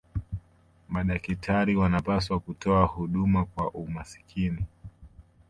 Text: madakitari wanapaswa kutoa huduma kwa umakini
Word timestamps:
madakitari 0.89 1.75
wanapaswa 1.75 2.39
kutoa 2.39 2.85
huduma 2.85 3.45
kwa 3.45 3.71
umakini 3.71 4.65